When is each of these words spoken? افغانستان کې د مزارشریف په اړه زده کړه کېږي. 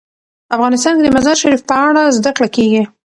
افغانستان 0.55 0.93
کې 0.95 1.03
د 1.05 1.09
مزارشریف 1.17 1.61
په 1.69 1.75
اړه 1.87 2.13
زده 2.17 2.31
کړه 2.37 2.47
کېږي. 2.55 2.83